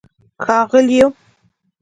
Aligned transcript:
ښاغلیو 0.45 1.07